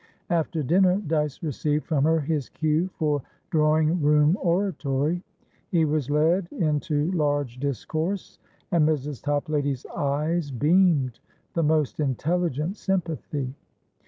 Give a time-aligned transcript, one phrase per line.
[0.31, 5.21] After dinner, Dyce received from her his cue for drawing room oratory;
[5.69, 8.39] he was led into large discourse,
[8.71, 9.21] and Mrs.
[9.21, 11.19] Toplady's eyes beamed
[11.53, 13.53] the most intelligent sympathy.